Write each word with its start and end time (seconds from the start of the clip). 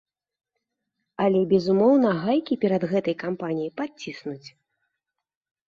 Але, 1.25 1.41
безумоўна, 1.51 2.09
гайкі 2.23 2.59
перад 2.65 2.83
гэтай 2.95 3.15
кампаніяй 3.27 3.71
падціснуць. 3.83 4.47